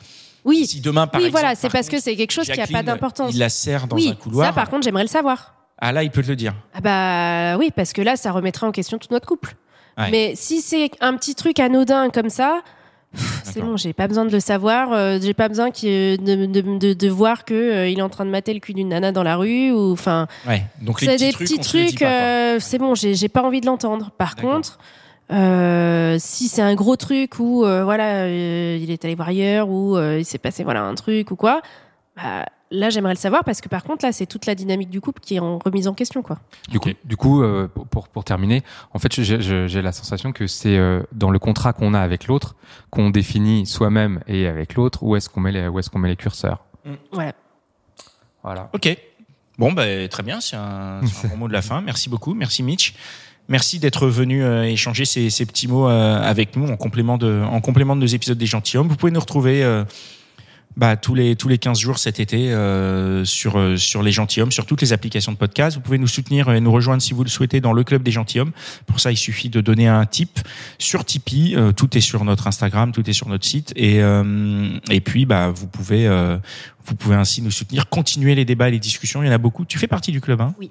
Oui 0.47 0.65
Si 0.65 0.81
demain, 0.81 1.05
par 1.05 1.21
oui 1.21 1.27
exemple, 1.27 1.41
voilà 1.43 1.55
c'est 1.55 1.67
par 1.67 1.73
parce 1.73 1.87
contre, 1.87 1.97
que 1.97 2.03
c'est 2.03 2.15
quelque 2.15 2.31
chose 2.31 2.47
qui 2.49 2.59
a 2.59 2.65
pas 2.67 2.81
d'importance. 2.81 3.31
Il 3.33 3.39
la 3.39 3.49
serre 3.49 3.85
dans 3.87 3.95
oui 3.95 4.09
un 4.11 4.15
couloir. 4.15 4.47
ça 4.47 4.53
par 4.53 4.69
contre 4.69 4.83
j'aimerais 4.83 5.03
le 5.03 5.09
savoir. 5.09 5.53
Ah 5.79 5.91
là, 5.91 6.01
il 6.03 6.09
peut 6.09 6.23
te 6.23 6.27
le 6.27 6.35
dire. 6.35 6.55
Ah 6.73 6.81
bah 6.81 7.57
oui, 7.59 7.69
parce 7.75 7.93
que 7.93 8.01
là, 8.01 8.15
ça 8.15 8.31
remettrait 8.31 8.65
en 8.65 8.71
question 8.71 8.97
tout 8.97 9.09
notre 9.11 9.27
couple. 9.27 9.53
Ouais. 9.95 10.09
Mais 10.09 10.33
si 10.35 10.61
c'est 10.61 10.89
un 11.01 11.15
petit 11.15 11.35
truc 11.35 11.59
anodin 11.59 12.09
comme 12.09 12.31
ça, 12.31 12.61
c'est 13.43 13.61
bon, 13.61 13.77
j'ai 13.77 13.93
pas 13.93 14.07
besoin 14.07 14.25
de 14.25 14.31
le 14.31 14.39
savoir, 14.39 14.91
euh, 14.93 15.19
j'ai 15.21 15.35
pas 15.35 15.47
besoin 15.49 15.69
de, 15.69 16.15
de, 16.15 16.77
de, 16.79 16.93
de 16.93 17.09
voir 17.09 17.45
que 17.45 17.53
euh, 17.53 17.87
il 17.89 17.99
est 17.99 18.01
en 18.01 18.09
train 18.09 18.25
de 18.25 18.31
mater 18.31 18.53
le 18.55 18.59
cul 18.59 18.73
d'une 18.73 18.89
nana 18.89 19.11
dans 19.11 19.21
la 19.23 19.35
rue 19.35 19.71
ou 19.71 19.91
enfin. 19.93 20.27
Ouais. 20.47 20.63
Donc 20.81 20.99
les 21.01 21.07
C'est 21.07 21.13
petits 21.13 21.25
des 21.27 21.31
trucs, 21.33 21.47
petits 21.47 21.59
trucs, 21.59 22.01
euh, 22.01 22.57
c'est 22.59 22.79
bon, 22.79 22.95
j'ai 22.95 23.29
pas 23.29 23.43
envie 23.43 23.61
de 23.61 23.67
l'entendre. 23.67 24.09
Par 24.17 24.35
contre, 24.35 24.79
euh, 25.31 26.15
si 26.19 26.47
c'est 26.47 26.61
un 26.61 26.75
gros 26.75 26.95
truc 26.95 27.39
où 27.39 27.65
euh, 27.65 27.83
voilà, 27.83 28.23
euh, 28.25 28.77
il 28.81 28.91
est 28.91 29.03
allé 29.05 29.15
voir 29.15 29.27
ailleurs 29.29 29.69
ou 29.69 29.97
euh, 29.97 30.19
il 30.19 30.25
s'est 30.25 30.37
passé 30.37 30.63
voilà 30.63 30.83
un 30.83 30.95
truc 30.95 31.31
ou 31.31 31.35
quoi, 31.35 31.61
bah, 32.15 32.45
là 32.71 32.89
j'aimerais 32.89 33.13
le 33.13 33.19
savoir 33.19 33.43
parce 33.43 33.59
que 33.61 33.67
par 33.69 33.83
contre 33.83 34.05
là 34.05 34.11
c'est 34.11 34.25
toute 34.25 34.45
la 34.45 34.55
dynamique 34.55 34.89
du 34.89 35.01
couple 35.01 35.19
qui 35.21 35.35
est 35.35 35.39
en 35.39 35.57
remise 35.59 35.87
en 35.87 35.93
question 35.93 36.21
quoi. 36.21 36.39
Du 36.69 36.79
coup, 36.79 36.89
du 37.05 37.17
coup 37.17 37.43
euh, 37.43 37.67
pour- 37.67 38.07
pour, 38.07 38.23
terminer, 38.23 38.63
en 38.93 38.99
fait, 38.99 39.21
j'ai- 39.21 39.81
la 39.81 39.91
sensation 39.91 40.31
que 40.31 40.47
c'est 40.47 40.77
euh, 40.77 41.01
dans 41.11 41.29
le 41.31 41.39
contrat 41.39 41.73
qu'on 41.73 41.93
a 41.93 41.99
avec 41.99 42.27
l'autre 42.27 42.55
qu'on 42.89 43.09
définit 43.09 43.65
soi-même 43.65 44.21
et 44.27 44.47
avec 44.47 44.75
l'autre 44.75 45.03
où 45.03 45.15
est-ce 45.15 45.29
qu'on 45.29 45.41
met 45.41 45.51
les, 45.51 45.67
où 45.67 45.77
est-ce 45.79 45.89
qu'on 45.89 45.99
met 45.99 46.09
les 46.09 46.15
curseurs. 46.15 46.63
Voilà. 47.11 47.33
Voilà. 48.43 48.69
Ok. 48.73 48.97
Bon, 49.57 49.73
bah, 49.73 49.83
très 50.07 50.23
bien. 50.23 50.39
C'est 50.39 50.55
un, 50.55 51.01
c'est 51.05 51.25
un 51.27 51.29
bon 51.31 51.37
mot 51.37 51.47
de 51.47 51.53
la 51.53 51.61
fin. 51.61 51.81
Merci 51.81 52.09
beaucoup. 52.09 52.33
Merci 52.33 52.63
Mitch. 52.63 52.93
Merci 53.49 53.79
d'être 53.79 54.07
venu 54.07 54.43
euh, 54.43 54.63
échanger 54.63 55.05
ces, 55.05 55.29
ces 55.29 55.45
petits 55.45 55.67
mots 55.67 55.89
euh, 55.89 56.21
avec 56.21 56.55
nous 56.55 56.67
en 56.67 56.77
complément 56.77 57.17
de, 57.17 57.41
en 57.43 57.61
complément 57.61 57.95
de 57.95 58.01
nos 58.01 58.07
épisodes 58.07 58.37
des 58.37 58.45
gentilshommes. 58.45 58.87
Vous 58.87 58.97
pouvez 58.97 59.11
nous 59.11 59.19
retrouver 59.19 59.63
euh, 59.63 59.83
bah, 60.77 60.95
tous 60.95 61.15
les 61.15 61.35
tous 61.35 61.47
les 61.47 61.57
15 61.57 61.79
jours 61.79 61.97
cet 61.97 62.19
été 62.19 62.51
euh, 62.51 63.25
sur 63.25 63.59
sur 63.79 64.03
les 64.03 64.11
gentilshommes, 64.11 64.51
sur 64.51 64.67
toutes 64.67 64.81
les 64.81 64.93
applications 64.93 65.31
de 65.31 65.37
podcast. 65.37 65.75
Vous 65.75 65.81
pouvez 65.81 65.97
nous 65.97 66.07
soutenir 66.07 66.51
et 66.51 66.61
nous 66.61 66.71
rejoindre 66.71 67.01
si 67.01 67.13
vous 67.13 67.23
le 67.23 67.29
souhaitez 67.29 67.61
dans 67.61 67.73
le 67.73 67.83
club 67.83 68.03
des 68.03 68.11
gentilshommes. 68.11 68.51
Pour 68.85 68.99
ça, 68.99 69.11
il 69.11 69.17
suffit 69.17 69.49
de 69.49 69.59
donner 69.59 69.87
un 69.87 70.05
tip 70.05 70.39
sur 70.77 71.03
Tipeee. 71.03 71.55
Euh, 71.55 71.71
tout 71.71 71.97
est 71.97 72.01
sur 72.01 72.23
notre 72.23 72.45
Instagram, 72.45 72.91
tout 72.91 73.09
est 73.09 73.13
sur 73.13 73.27
notre 73.27 73.45
site 73.45 73.73
et 73.75 74.03
euh, 74.03 74.77
et 74.91 75.01
puis 75.01 75.25
bah 75.25 75.49
vous 75.49 75.67
pouvez 75.67 76.07
vous 76.85 76.95
pouvez 76.95 77.15
ainsi 77.15 77.41
nous 77.41 77.51
soutenir, 77.51 77.89
continuer 77.89 78.35
les 78.35 78.45
débats, 78.45 78.69
les 78.69 78.79
discussions. 78.79 79.23
Il 79.23 79.25
y 79.25 79.29
en 79.29 79.33
a 79.33 79.39
beaucoup. 79.39 79.65
Tu 79.65 79.79
fais 79.79 79.87
partie 79.87 80.11
du 80.11 80.21
club, 80.21 80.41
hein? 80.41 80.53
Oui. 80.59 80.69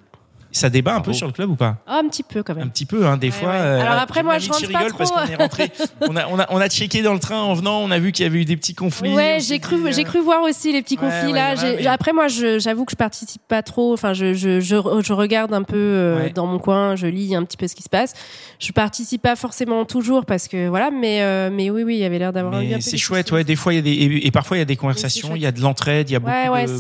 Ça 0.57 0.71
débat 0.71 0.95
un 0.97 1.01
peu 1.01 1.13
sur 1.13 1.27
le 1.27 1.33
club 1.33 1.51
ou 1.51 1.55
pas 1.57 1.77
Ah, 1.87 2.01
un 2.03 2.09
petit 2.09 2.23
peu 2.23 2.43
quand 2.43 2.55
Un 2.55 2.61
même. 2.61 2.71
petit 2.71 2.87
peu, 2.87 3.07
hein, 3.07 3.17
des 3.17 3.27
Ouais, 3.29 3.33
fois. 3.33 3.51
ouais. 3.51 3.57
euh, 3.57 3.81
Alors 3.83 3.99
après, 4.01 4.23
moi, 4.23 4.39
je 4.39 4.51
rentre 4.51 4.71
pas 4.73 4.79
rigole 4.79 4.95
parce 4.97 5.11
trop. 5.11 5.21
qu'on 5.21 5.31
est 5.33 5.37
rentré. 5.37 5.71
on 6.01 6.17
a, 6.17 6.27
on 6.29 6.39
a, 6.39 6.47
on 6.51 6.57
a 6.61 6.69
checké 6.69 7.03
dans 7.03 7.13
le 7.13 7.19
train 7.21 7.41
en 7.41 7.53
venant. 7.55 7.81
On 7.81 7.91
a 7.91 7.99
vu 7.99 8.13
qu'il 8.13 8.23
y 8.25 8.27
avait 8.27 8.41
eu 8.41 8.45
des 8.45 8.57
petits 8.57 8.75
conflits. 8.75 9.13
Ouais, 9.15 9.39
j'ai 9.41 9.59
cru, 9.59 9.77
j'ai 9.93 10.01
euh, 10.01 10.05
cru 10.05 10.21
voir 10.21 10.43
aussi 10.43 10.73
les 10.73 10.83
petits 10.83 10.95
Ouais, 10.97 11.03
conflits 11.09 11.33
ouais, 11.33 11.39
là. 11.39 11.55
mais- 11.79 11.87
Après, 11.87 12.13
moi, 12.13 12.27
j'avoue 12.29 12.85
que 12.87 12.93
je 12.93 12.97
participe 12.97 13.43
pas 13.47 13.63
trop. 13.63 13.93
Enfin, 13.93 14.15
je, 14.15 14.33
je, 14.35 14.61
je, 14.61 14.77
je 15.05 15.13
regarde 15.13 15.53
un 15.53 15.63
peu 15.63 15.77
euh, 15.77 16.17
Ouais. 16.23 16.31
dans 16.31 16.47
mon 16.47 16.59
coin, 16.59 16.97
je 16.97 17.07
lis 17.07 17.35
un 17.35 17.45
petit 17.45 17.57
peu 17.59 17.69
ce 17.69 17.75
qui 17.75 17.83
se 17.83 17.89
passe. 17.91 18.15
Je 18.59 18.73
participe 18.73 19.21
pas 19.23 19.37
forcément 19.37 19.85
toujours 19.85 20.25
parce 20.25 20.49
que 20.49 20.69
voilà, 20.69 20.91
mais 20.91 21.21
euh, 21.23 21.51
mais 21.53 21.69
oui, 21.69 21.83
oui, 21.83 21.97
il 21.97 22.01
y 22.01 22.05
avait 22.05 22.19
l'air 22.19 22.33
d'avoir 22.33 22.55
un 22.55 22.81
c'est 22.81 22.97
chouette, 22.97 23.31
ouais. 23.33 23.45
Des 23.45 23.57
fois, 23.57 23.75
il 23.75 23.77
y 23.77 23.79
a 23.81 23.83
des 23.83 23.91
et, 23.93 24.27
et 24.27 24.31
parfois 24.31 24.57
il 24.57 24.61
y 24.61 24.63
a 24.63 24.67
des 24.67 24.77
conversations, 24.77 25.35
il 25.35 25.43
y 25.43 25.47
a 25.47 25.53
de 25.53 25.61
l'entraide, 25.61 26.09
il 26.09 26.15
y 26.15 26.17
a 26.17 26.21
beaucoup 26.21 26.33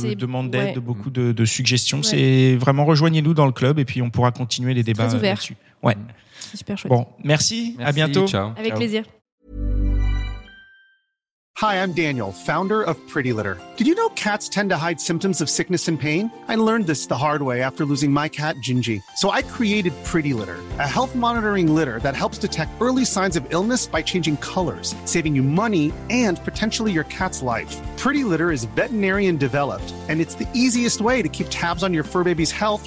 de 0.08 0.14
demandes 0.14 0.50
d'aide, 0.50 0.64
ouais. 0.68 0.72
de 0.72 0.80
beaucoup 0.80 1.10
de, 1.10 1.32
de 1.32 1.44
suggestions. 1.44 2.02
C'est 2.02 2.56
vraiment 2.56 2.84
rejoignez-nous 2.86 3.34
dans 3.34 3.46
le 3.46 3.52
club 3.52 3.65
et 3.76 3.84
puis 3.84 4.02
on 4.02 4.10
pourra 4.10 4.30
continuer 4.32 4.74
les 4.74 4.82
débats 4.82 5.06
Très 5.06 5.16
ouvert. 5.16 5.30
là-dessus. 5.34 5.56
Ouais. 5.82 5.96
C'est 6.38 6.56
super 6.58 6.76
chouette. 6.78 6.90
Bon, 6.92 7.06
merci, 7.24 7.76
à 7.82 7.92
bientôt. 7.92 8.26
ciao. 8.26 8.50
Avec 8.56 8.68
Ciao. 8.72 8.76
plaisir. 8.78 9.04
Hi, 11.60 11.76
I'm 11.82 11.94
Daniel, 11.94 12.32
founder 12.32 12.82
of 12.82 12.98
Pretty 13.08 13.32
Litter. 13.32 13.58
Did 13.78 13.86
you 13.86 13.94
know 13.94 14.10
cats 14.10 14.46
tend 14.46 14.68
to 14.68 14.76
hide 14.76 15.00
symptoms 15.00 15.40
of 15.40 15.48
sickness 15.48 15.88
and 15.88 15.98
pain? 15.98 16.30
I 16.48 16.56
learned 16.56 16.86
this 16.86 17.06
the 17.06 17.16
hard 17.16 17.40
way 17.40 17.62
after 17.62 17.86
losing 17.86 18.12
my 18.12 18.28
cat, 18.28 18.56
Gingy. 18.56 19.00
So 19.16 19.30
I 19.30 19.40
created 19.40 19.94
Pretty 20.04 20.34
Litter, 20.34 20.58
a 20.78 20.86
health 20.86 21.14
monitoring 21.14 21.74
litter 21.74 21.98
that 22.00 22.14
helps 22.14 22.36
detect 22.36 22.72
early 22.82 23.06
signs 23.06 23.36
of 23.36 23.46
illness 23.54 23.86
by 23.86 24.02
changing 24.02 24.36
colors, 24.38 24.94
saving 25.06 25.34
you 25.34 25.42
money 25.42 25.94
and 26.10 26.38
potentially 26.44 26.92
your 26.92 27.04
cat's 27.04 27.40
life. 27.40 27.74
Pretty 27.96 28.22
Litter 28.22 28.52
is 28.52 28.64
veterinarian 28.76 29.38
developed, 29.38 29.94
and 30.10 30.20
it's 30.20 30.34
the 30.34 30.48
easiest 30.52 31.00
way 31.00 31.22
to 31.22 31.28
keep 31.30 31.46
tabs 31.48 31.82
on 31.82 31.94
your 31.94 32.04
fur 32.04 32.22
baby's 32.22 32.52
health 32.52 32.86